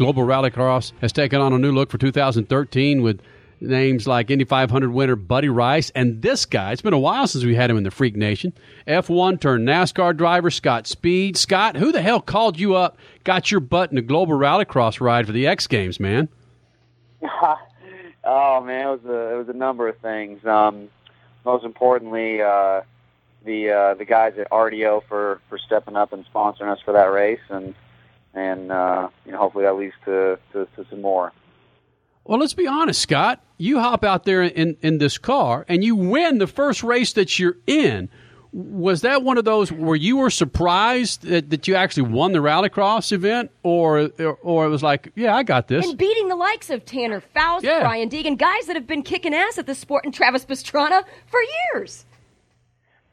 [0.00, 3.20] Global Rallycross has taken on a new look for 2013 with
[3.60, 6.72] names like Indy 500 winner Buddy Rice and this guy.
[6.72, 8.54] It's been a while since we had him in the Freak Nation.
[8.88, 11.36] F1 turned NASCAR driver Scott Speed.
[11.36, 15.26] Scott, who the hell called you up, got your butt in a Global Rallycross ride
[15.26, 16.30] for the X Games, man?
[18.24, 20.42] oh man, it was a it was a number of things.
[20.46, 20.88] Um,
[21.44, 22.80] most importantly, uh,
[23.44, 27.12] the uh, the guys at RDO for for stepping up and sponsoring us for that
[27.12, 27.74] race, and
[28.34, 31.32] and uh, you know hopefully that leads to, to, to some more.
[32.24, 33.42] Well, let's be honest, Scott.
[33.56, 37.38] You hop out there in, in this car and you win the first race that
[37.38, 38.08] you're in.
[38.52, 42.40] Was that one of those where you were surprised that, that you actually won the
[42.40, 46.34] rallycross event, or, or, or it was like, yeah, I got this, and beating the
[46.36, 47.80] likes of Tanner Foust, Yeah.
[47.80, 51.40] Brian Deegan, guys that have been kicking ass at the sport, and Travis Pastrana for
[51.72, 52.04] years.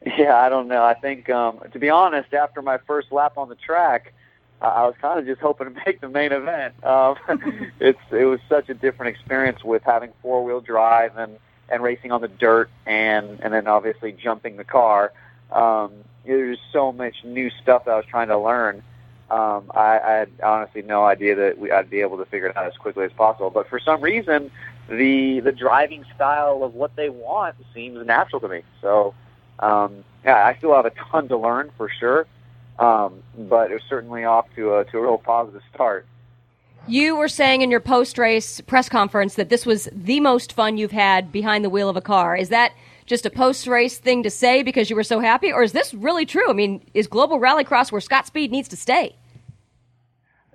[0.04, 0.82] Yeah, I don't know.
[0.82, 4.12] I think, um, to be honest, after my first lap on the track,
[4.60, 6.82] I was kind of just hoping to make the main event.
[6.84, 7.16] Um,
[7.80, 12.12] it's it was such a different experience with having four wheel drive and and racing
[12.12, 15.12] on the dirt, and and then obviously jumping the car.
[15.52, 15.92] Um,
[16.24, 18.82] there's so much new stuff that I was trying to learn.
[19.30, 22.56] Um, I, I had honestly no idea that we, I'd be able to figure it
[22.56, 23.50] out as quickly as possible.
[23.50, 24.50] But for some reason,
[24.88, 28.62] the the driving style of what they want seems natural to me.
[28.80, 29.14] So
[29.58, 32.26] um, yeah, I still have a ton to learn for sure,
[32.78, 36.06] um, but it was certainly off to a to a real positive start.
[36.86, 40.78] You were saying in your post race press conference that this was the most fun
[40.78, 42.36] you've had behind the wheel of a car.
[42.36, 42.72] Is that
[43.04, 45.92] just a post race thing to say because you were so happy, or is this
[45.92, 46.48] really true?
[46.48, 49.16] I mean, is Global Rallycross where Scott Speed needs to stay?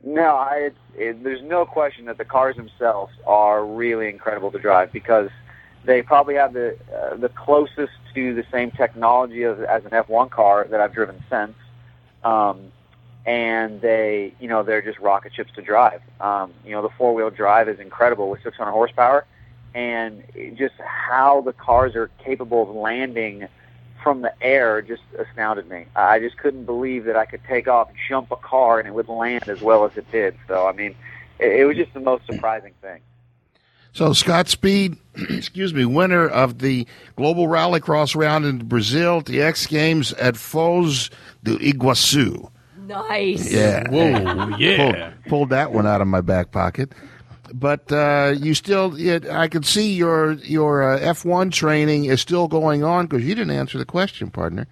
[0.03, 4.91] No, I, it, there's no question that the cars themselves are really incredible to drive
[4.91, 5.29] because
[5.85, 10.29] they probably have the uh, the closest to the same technology as, as an F1
[10.29, 11.53] car that I've driven since.
[12.23, 12.71] Um,
[13.25, 16.01] and they, you know, they're just rocket ships to drive.
[16.19, 19.25] Um, you know, the four wheel drive is incredible with 600 horsepower,
[19.73, 20.23] and
[20.55, 23.47] just how the cars are capable of landing
[24.03, 25.85] from the air just astounded me.
[25.95, 29.07] I just couldn't believe that I could take off, jump a car, and it would
[29.07, 30.35] land as well as it did.
[30.47, 30.93] So, I mean,
[31.39, 32.99] it, it was just the most surprising thing.
[33.93, 34.97] So Scott Speed,
[35.29, 41.09] excuse me, winner of the Global Rallycross round in Brazil the X Games at Foz
[41.43, 42.49] do Iguaçu.
[42.87, 43.51] Nice.
[43.51, 43.89] Yeah.
[43.89, 44.77] Whoa, yeah.
[44.77, 46.91] Pulled, pulled that one out of my back pocket.
[47.53, 52.47] But uh, you still, yeah, I can see your your uh, F1 training is still
[52.47, 54.65] going on because you didn't answer the question, partner.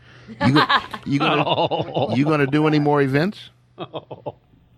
[0.46, 0.66] You, go-
[1.06, 3.50] you gonna you gonna do any more events?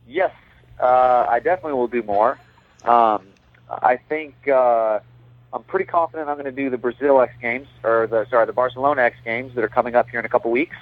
[0.05, 0.31] Yes,
[0.79, 2.37] uh, I definitely will do more.
[2.85, 3.25] Um,
[3.69, 4.99] I think uh,
[5.53, 8.53] I'm pretty confident I'm going to do the Brazil X Games or the sorry the
[8.53, 10.75] Barcelona X Games that are coming up here in a couple weeks.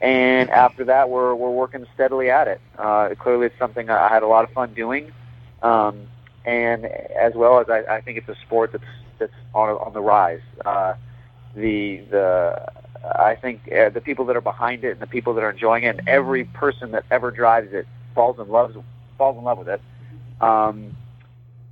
[0.00, 2.60] And after that, we're we're working steadily at it.
[2.78, 5.10] Uh, clearly, it's something I had a lot of fun doing,
[5.62, 6.06] um,
[6.44, 8.84] and as well as I, I think it's a sport that's
[9.18, 10.42] that's on on the rise.
[10.64, 10.94] Uh,
[11.54, 12.72] the the
[13.18, 15.84] I think uh, the people that are behind it and the people that are enjoying
[15.84, 18.76] it, and every person that ever drives it falls in love
[19.16, 19.80] falls in love with it.
[20.40, 20.96] Um,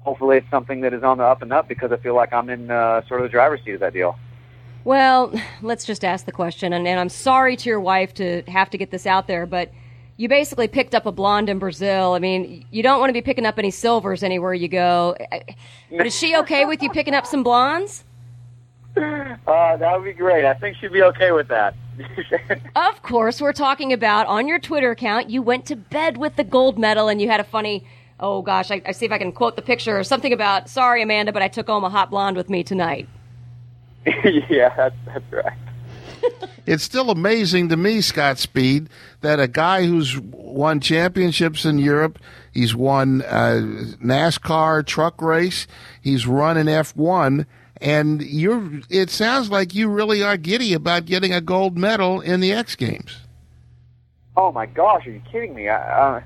[0.05, 2.49] hopefully, it's something that is on the up and up because I feel like I'm
[2.49, 4.19] in uh, sort of the driver's seat of that deal.
[4.85, 8.71] Well, let's just ask the question, and, and I'm sorry to your wife to have
[8.71, 9.71] to get this out there, but
[10.17, 12.15] you basically picked up a blonde in Brazil.
[12.15, 15.17] I mean, you don't want to be picking up any silvers anywhere you go.
[15.91, 18.05] But is she okay with you picking up some blondes?
[18.97, 19.37] Uh,
[19.77, 20.45] that would be great.
[20.45, 21.75] I think she'd be okay with that.
[22.75, 26.45] Of course, we're talking about on your Twitter account, you went to bed with the
[26.45, 27.85] gold medal and you had a funny,
[28.23, 31.03] oh gosh, I, I see if I can quote the picture or something about, sorry,
[31.03, 33.09] Amanda, but I took home a hot blonde with me tonight.
[34.07, 35.59] yeah, that's, that's right.
[36.65, 38.89] It's still amazing to me, Scott Speed,
[39.21, 42.21] that a guy who's won championships in Europe,
[42.53, 43.61] he's won uh,
[44.01, 45.67] NASCAR truck race,
[46.01, 47.47] he's run an F1,
[47.79, 48.81] and you're.
[48.89, 52.77] It sounds like you really are giddy about getting a gold medal in the X
[52.77, 53.23] Games.
[54.37, 55.69] Oh my gosh, are you kidding me?
[55.69, 56.21] I, uh,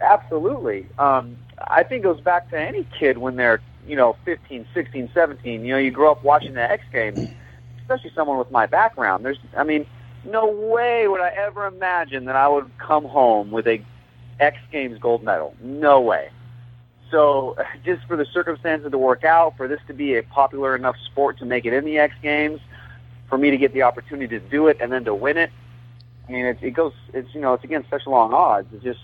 [0.00, 0.86] absolutely.
[0.98, 5.10] Um, I think it goes back to any kid when they're, you know, 15, 16,
[5.12, 5.64] 17.
[5.64, 7.30] You know, you grow up watching the X Games,
[7.80, 9.24] especially someone with my background.
[9.24, 9.86] There's, I mean,
[10.24, 13.82] no way would I ever imagine that I would come home with a
[14.40, 15.54] X Games gold medal.
[15.60, 16.30] No way.
[17.10, 20.96] So just for the circumstances to work out, for this to be a popular enough
[21.06, 22.60] sport to make it in the X Games,
[23.28, 25.50] for me to get the opportunity to do it and then to win it,
[26.28, 26.92] I mean, it, it goes.
[27.14, 28.68] It's you know, it's against such long odds.
[28.72, 29.00] It's just.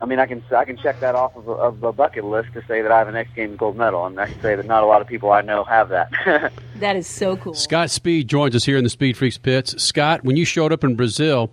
[0.00, 2.52] I mean, I can I can check that off of a, of a bucket list
[2.52, 4.66] to say that I have an X Games gold medal, and I can say that
[4.66, 6.52] not a lot of people I know have that.
[6.76, 7.54] That is so cool.
[7.54, 9.82] Scott Speed joins us here in the Speed Freaks pits.
[9.82, 11.50] Scott, when you showed up in Brazil,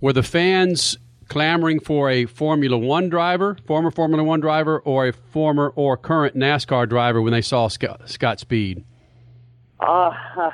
[0.00, 0.98] were the fans
[1.28, 6.34] clamoring for a Formula One driver, former Formula One driver, or a former or current
[6.34, 8.84] NASCAR driver when they saw Scott, Scott Speed?
[9.78, 10.10] Uh,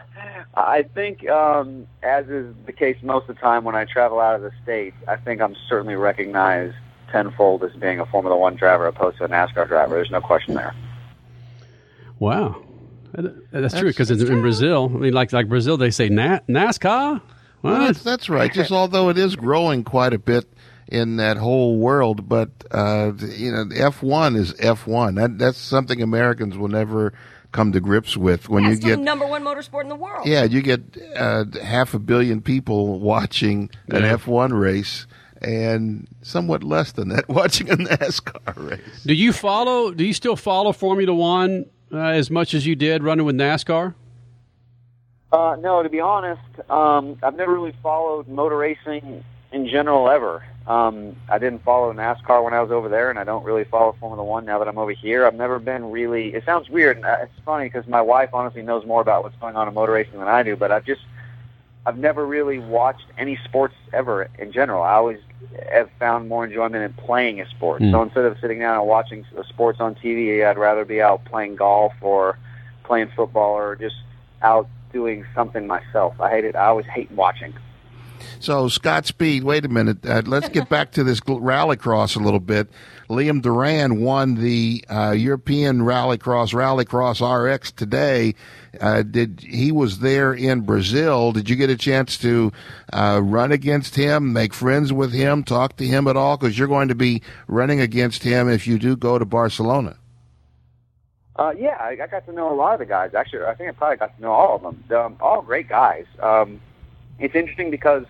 [0.55, 4.35] I think, um, as is the case most of the time when I travel out
[4.35, 6.77] of the state, I think I'm certainly recognized
[7.11, 9.95] tenfold as being a Formula One driver opposed to a NASCAR driver.
[9.97, 10.75] There's no question there.
[12.19, 12.63] Wow.
[13.13, 16.41] That- That's, true because in, in Brazil, I mean, like like Brazil, they say Na-
[16.49, 17.21] NASCAR.
[17.61, 17.71] What?
[17.73, 18.53] Well, that's, that's right.
[18.53, 20.45] Just although it is growing quite a bit
[20.89, 25.15] in that whole world, but uh, you know, F one is F one.
[25.15, 27.15] That that's something Americans will never
[27.53, 28.49] come to grips with.
[28.49, 30.27] When Yeah, you it's the get number one motorsport in the world.
[30.27, 30.83] yeah, you get
[31.17, 34.15] uh, half a billion people watching an Yeah.
[34.15, 35.07] F one race,
[35.45, 39.03] and somewhat less than that watching a NASCAR race.
[39.05, 39.93] Do you follow?
[39.93, 43.95] Do you still follow Formula One uh, as much as you did running with NASCAR?
[45.33, 50.45] Uh, no, to be honest, um, I've never really followed motor racing in general ever.
[50.67, 53.95] Um, I didn't follow NASCAR when I was over there, and I don't really follow
[54.01, 55.27] Formula One now that I'm over here.
[55.27, 56.35] I've never been really.
[56.35, 56.97] It sounds weird.
[56.99, 59.75] and uh, It's funny because my wife honestly knows more about what's going on in
[59.75, 61.03] motor racing than I do, but I've just
[61.87, 64.83] I've never really watched any sports ever in general.
[64.83, 65.19] I always
[65.73, 67.81] have found more enjoyment in playing a sport.
[67.83, 67.91] Hmm.
[67.93, 71.25] So instead of sitting down and watching s- sports on TV, I'd rather be out
[71.27, 72.39] playing golf or
[72.85, 73.97] playing football or just
[74.43, 76.21] out doing something myself.
[76.21, 76.57] I hate it.
[76.57, 77.53] I always hate watching.
[78.41, 80.05] So Scott Speed, wait a minute.
[80.05, 82.69] Uh, let's get back to this rallycross a little bit.
[83.09, 88.35] Liam Doran won the uh, European Rallycross Rallycross RX today.
[88.81, 91.33] Uh, did he was there in Brazil?
[91.33, 92.53] Did you get a chance to
[92.93, 96.37] uh, run against him, make friends with him, talk to him at all?
[96.37, 99.97] Because you're going to be running against him if you do go to Barcelona.
[101.37, 103.13] Uh, yeah, I, I got to know a lot of the guys.
[103.15, 104.97] Actually, I think I probably got to know all of them.
[104.97, 106.07] Um, all great guys.
[106.21, 106.61] Um,
[107.19, 108.05] it's interesting because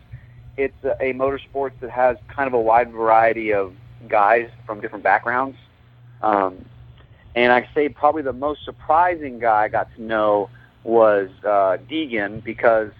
[0.57, 3.73] it's a, a motorsports that has kind of a wide variety of
[4.09, 5.57] guys from different backgrounds.
[6.23, 6.65] Um,
[7.35, 10.51] and I say probably the most surprising guy I got to know
[10.85, 12.93] was uh, Deegan because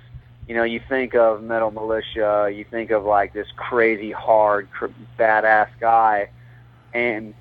[0.49, 4.87] you know you think of Metal Mulisha, you think of like this crazy hard, cr-
[5.19, 6.29] badass guy,
[6.93, 7.35] and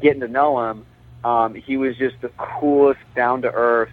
[0.00, 0.86] getting to know him,
[1.24, 3.90] um, he was just the coolest, down to earth,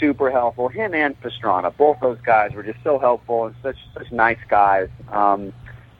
[0.00, 0.68] super helpful.
[0.68, 4.88] Him and Pastrana, both those guys were just so helpful and such such nice guys.
[5.10, 5.52] Um,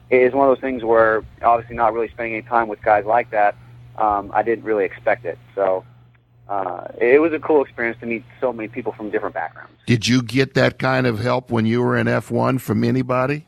[0.09, 3.05] it is one of those things where obviously not really spending any time with guys
[3.05, 3.55] like that,
[3.97, 5.37] um, I didn't really expect it.
[5.53, 5.83] So
[6.47, 9.73] uh, it was a cool experience to meet so many people from different backgrounds.
[9.85, 13.45] Did you get that kind of help when you were in F1 from anybody?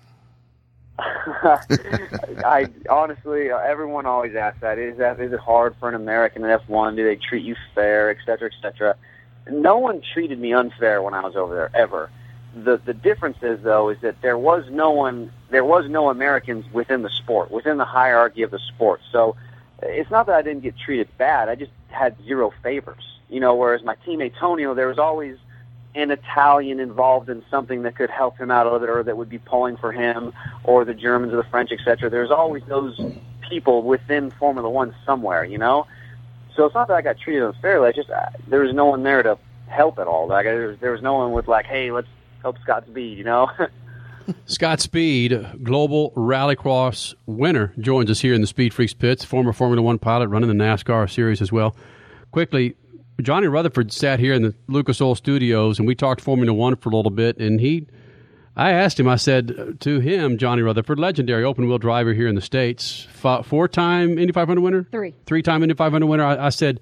[1.00, 4.78] I honestly, uh, everyone always asks that.
[4.78, 6.98] Is that is it hard for an American in F1?
[6.98, 8.96] Do they treat you fair, et cetera, et cetera?
[9.52, 12.10] No one treated me unfair when I was over there ever.
[12.56, 16.66] The the difference is though is that there was no one, there was no Americans
[16.74, 19.02] within the sport, within the hierarchy of the sport.
[19.12, 19.36] So
[19.82, 21.50] it's not that I didn't get treated bad.
[21.50, 23.20] I just had zero favors.
[23.30, 25.38] You know, whereas my teammate Tonio, there was always
[25.96, 29.18] an Italian involved in something that could help him out a little bit or that
[29.18, 32.10] would be pulling for him or the Germans or the French, etc.
[32.10, 33.00] There's always those
[33.50, 35.88] people within Formula One somewhere, you know?
[36.60, 37.94] So it's not that I got treated unfairly.
[37.94, 40.28] Just uh, there was no one there to help at all.
[40.28, 42.10] Like there was, there was no one with like, hey, let's
[42.42, 43.50] help Scott Speed, you know?
[44.46, 49.24] Scott Speed, global rallycross winner, joins us here in the Speed Freaks pits.
[49.24, 51.78] Former Formula One pilot, running the NASCAR series as well.
[52.34, 52.76] Quickly,
[53.22, 56.90] Johnny Rutherford sat here in the Lucas Oil Studios, and we talked Formula One for
[56.90, 57.38] a little bit.
[57.38, 57.88] And he,
[58.60, 62.36] I asked him, I said to him, Johnny Rutherford, legendary open wheel driver here in
[62.36, 63.08] the states,
[63.44, 65.14] four time Indy 500 winner, Three.
[65.26, 66.24] three time Indy 500 winner.
[66.26, 66.80] I, I said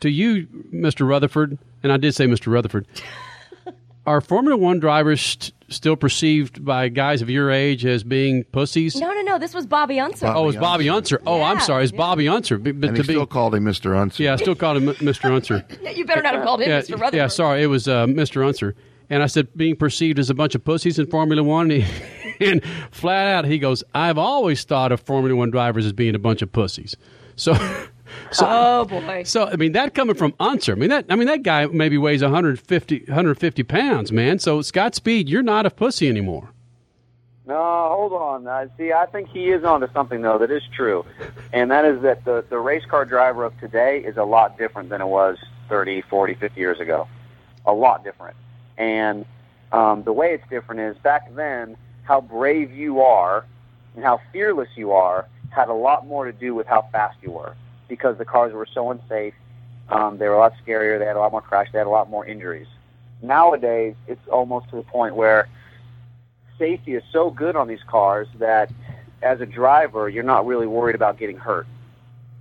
[0.00, 1.08] to you, Mr.
[1.08, 2.48] Rutherford, and I did say Mr.
[2.52, 2.86] Rutherford.
[4.06, 8.94] Are Formula One drivers st- still perceived by guys of your age as being pussies?
[8.96, 9.38] No, no, no.
[9.38, 10.26] This was Bobby Unser.
[10.26, 11.22] Bob- Oh, was Bobby Unser.
[11.26, 11.96] Oh, I'm sorry, it's yeah.
[11.96, 12.58] Bobby Unser.
[12.58, 13.96] But, but And to he be, still called him Mr.
[13.98, 14.22] Unser.
[14.24, 15.30] yeah, I still called him Mr.
[15.34, 15.64] Unser.
[15.80, 16.90] Yeah, you better not have called him yeah, Mr.
[17.00, 17.14] Rutherford.
[17.14, 18.46] yeah, sorry, it was uh, Mr.
[18.46, 18.74] Unser.
[19.10, 21.82] And I said, being perceived as a bunch of pussies in Formula One, and,
[22.38, 26.14] he, and flat out he goes, I've always thought of Formula One drivers as being
[26.14, 26.96] a bunch of pussies.
[27.36, 27.54] So,
[28.32, 29.22] so Oh boy.
[29.24, 30.72] So I mean that coming from Unser.
[30.72, 34.38] I mean that I mean that guy maybe weighs 150 150 pounds, man.
[34.38, 36.50] So Scott Speed, you're not a pussy anymore.
[37.46, 37.54] No,
[37.90, 38.46] hold on.
[38.46, 41.04] Uh, see, I think he is onto something though that is true,
[41.52, 44.88] and that is that the the race car driver of today is a lot different
[44.88, 45.36] than it was
[45.68, 47.06] 30, 40, 50 years ago.
[47.66, 48.36] A lot different.
[48.76, 49.24] And
[49.72, 53.44] um, the way it's different is back then, how brave you are
[53.94, 57.30] and how fearless you are had a lot more to do with how fast you
[57.30, 57.54] were
[57.88, 59.34] because the cars were so unsafe.
[59.88, 60.98] Um, they were a lot scarier.
[60.98, 61.68] They had a lot more crash.
[61.72, 62.66] They had a lot more injuries.
[63.22, 65.48] Nowadays, it's almost to the point where
[66.58, 68.70] safety is so good on these cars that
[69.22, 71.66] as a driver, you're not really worried about getting hurt,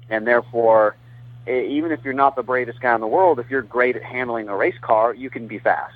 [0.09, 0.95] and therefore,
[1.47, 4.49] even if you're not the bravest guy in the world, if you're great at handling
[4.49, 5.95] a race car, you can be fast.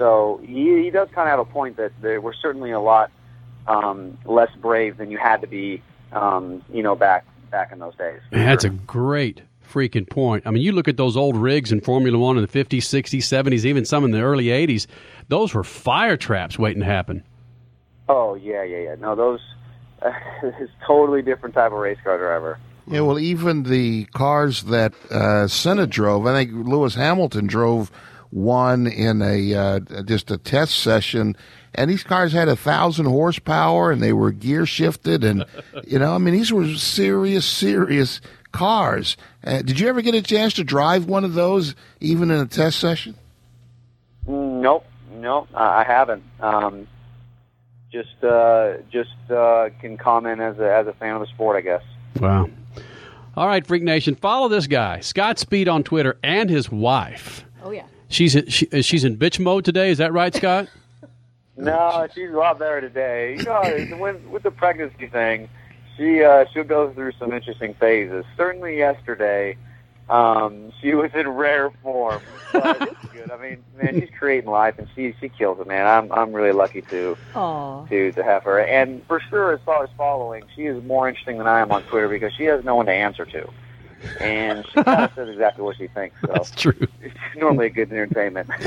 [0.00, 3.10] So he, he does kind of have a point that there we're certainly a lot
[3.66, 7.94] um, less brave than you had to be, um, you know, back back in those
[7.96, 8.18] days.
[8.32, 10.46] Man, that's a great freaking point.
[10.46, 13.18] I mean, you look at those old rigs in Formula One in the 50s, 60s,
[13.18, 14.86] 70s, even some in the early 80s.
[15.28, 17.22] Those were fire traps waiting to happen.
[18.08, 18.94] Oh yeah, yeah, yeah.
[18.94, 19.40] No, those
[20.02, 20.12] uh,
[20.60, 22.58] is totally different type of race car driver.
[22.86, 27.92] Yeah, well, even the cars that uh, Senna drove, I think Lewis Hamilton drove
[28.30, 31.36] one in a uh, just a test session,
[31.74, 35.44] and these cars had a thousand horsepower and they were gear shifted, and
[35.86, 38.20] you know, I mean, these were serious, serious
[38.52, 39.16] cars.
[39.44, 42.46] Uh, did you ever get a chance to drive one of those, even in a
[42.46, 43.14] test session?
[44.26, 46.22] Nope, nope, I I haven't.
[46.40, 46.86] Um,
[47.90, 51.60] just, uh, just uh, can comment as a as a fan of the sport, I
[51.60, 51.82] guess.
[52.20, 52.48] Wow.
[53.36, 57.44] All right, Freak Nation, follow this guy, Scott Speed on Twitter, and his wife.
[57.62, 57.86] Oh yeah.
[58.10, 59.90] She's she, she's in bitch mode today.
[59.90, 60.68] Is that right, Scott?
[61.56, 63.36] No, she's a lot better today.
[63.36, 65.46] You know, when, with the pregnancy thing,
[65.94, 68.24] she uh, she'll go through some interesting phases.
[68.34, 69.58] Certainly yesterday,
[70.08, 72.22] um, she was in rare form.
[72.54, 73.30] But it's good.
[73.30, 75.86] I mean, man, she's creating life, and she she kills it, man.
[75.86, 77.84] I'm I'm really lucky to Oh.
[77.90, 78.58] to to have her.
[78.60, 81.82] And for sure, as far as following, she is more interesting than I am on
[81.82, 83.50] Twitter because she has no one to answer to,
[84.20, 86.16] and she kind of says exactly what she thinks.
[86.20, 86.74] So That's true.
[87.02, 88.48] it's normally a good entertainment.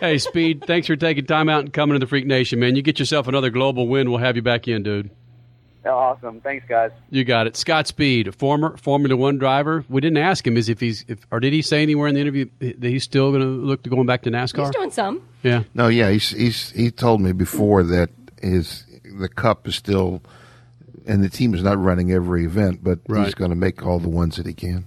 [0.00, 2.74] Hey, Speed, thanks for taking time out and coming to the Freak Nation, man.
[2.76, 5.10] You get yourself another global win, we'll have you back in, dude.
[5.86, 6.40] Oh, awesome.
[6.40, 6.90] Thanks, guys.
[7.10, 7.56] You got it.
[7.56, 9.84] Scott Speed, a former Formula One driver.
[9.88, 12.20] We didn't ask him is if he's, if, or did he say anywhere in the
[12.20, 14.66] interview that he's still going to look to going back to NASCAR?
[14.66, 15.22] He's doing some.
[15.42, 15.62] yeah.
[15.74, 18.10] No, yeah, he's he's he told me before that
[18.42, 18.84] his
[19.18, 20.22] the cup is still,
[21.06, 23.24] and the team is not running every event, but Right.
[23.24, 24.84] he's going to make all the ones that he can.